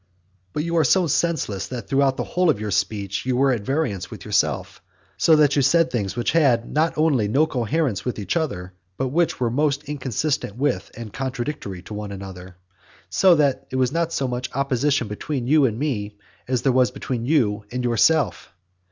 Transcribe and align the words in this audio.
VIII. 0.01 0.41
But 0.53 0.63
you 0.63 0.77
are 0.77 0.83
so 0.83 1.05
senseless 1.05 1.67
that 1.67 1.87
throughout 1.87 2.17
the 2.17 2.23
whole 2.23 2.49
of 2.49 2.59
your 2.59 2.71
speech 2.71 3.23
you 3.23 3.37
were 3.37 3.51
at 3.51 3.61
variance 3.61 4.09
with 4.09 4.25
yourself; 4.25 4.81
so 5.15 5.35
that 5.35 5.55
you 5.55 5.61
said 5.61 5.91
things 5.91 6.15
which 6.15 6.31
had 6.31 6.67
not 6.71 6.97
only 6.97 7.27
no 7.27 7.45
coherence 7.45 8.03
with 8.03 8.17
each 8.17 8.35
other 8.35 8.73
but 8.97 9.09
which 9.09 9.39
were 9.39 9.51
most 9.51 9.83
inconsistent 9.83 10.55
with 10.55 10.89
and 10.97 11.13
contradictory 11.13 11.83
to 11.83 11.93
one 11.93 12.11
another; 12.11 12.55
so 13.11 13.35
that 13.35 13.69
there 13.69 13.77
was 13.77 13.91
not 13.91 14.11
so 14.11 14.27
much 14.27 14.49
opposition 14.55 15.07
between 15.07 15.45
you 15.45 15.65
and 15.65 15.77
me 15.77 16.17
as 16.47 16.63
there 16.63 16.71
was 16.71 16.89
between 16.89 17.23
you 17.27 17.63
and 17.71 17.83
yourself. 17.83 18.51